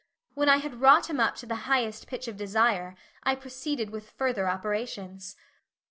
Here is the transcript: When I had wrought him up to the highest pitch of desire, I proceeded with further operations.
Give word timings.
When 0.33 0.49
I 0.49 0.57
had 0.57 0.81
wrought 0.81 1.11
him 1.11 1.19
up 1.19 1.35
to 1.35 1.45
the 1.45 1.53
highest 1.69 2.07
pitch 2.07 2.27
of 2.27 2.35
desire, 2.35 2.95
I 3.21 3.35
proceeded 3.35 3.91
with 3.91 4.09
further 4.09 4.49
operations. 4.49 5.35